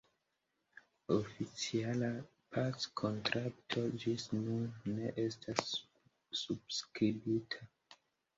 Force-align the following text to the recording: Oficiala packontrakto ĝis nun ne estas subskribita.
Oficiala 1.15 2.09
packontrakto 2.55 3.83
ĝis 4.05 4.25
nun 4.39 4.65
ne 4.95 5.13
estas 5.27 5.63
subskribita. 6.41 7.71